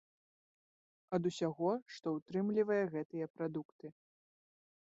[1.17, 3.87] Ад усяго, што ўтрымлівае гэтыя прадукты.